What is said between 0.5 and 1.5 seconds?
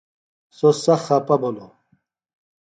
سوۡ سخت خپہ